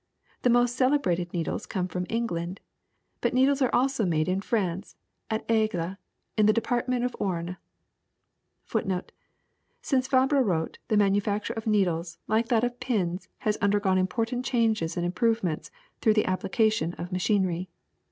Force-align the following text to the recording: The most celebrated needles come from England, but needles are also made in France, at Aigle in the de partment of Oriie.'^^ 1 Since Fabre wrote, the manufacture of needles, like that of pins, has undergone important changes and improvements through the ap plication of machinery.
The 0.41 0.49
most 0.49 0.75
celebrated 0.75 1.31
needles 1.31 1.67
come 1.67 1.87
from 1.87 2.07
England, 2.09 2.59
but 3.19 3.35
needles 3.35 3.61
are 3.61 3.69
also 3.71 4.03
made 4.03 4.27
in 4.27 4.41
France, 4.41 4.95
at 5.29 5.47
Aigle 5.47 5.97
in 6.35 6.47
the 6.47 6.53
de 6.53 6.59
partment 6.59 7.05
of 7.05 7.15
Oriie.'^^ 7.19 7.55
1 8.71 9.03
Since 9.83 10.07
Fabre 10.07 10.41
wrote, 10.41 10.79
the 10.87 10.97
manufacture 10.97 11.53
of 11.53 11.67
needles, 11.67 12.17
like 12.27 12.47
that 12.47 12.63
of 12.63 12.79
pins, 12.79 13.27
has 13.41 13.57
undergone 13.57 13.99
important 13.99 14.43
changes 14.43 14.97
and 14.97 15.05
improvements 15.05 15.69
through 16.01 16.15
the 16.15 16.25
ap 16.25 16.41
plication 16.41 16.97
of 16.97 17.11
machinery. 17.11 17.69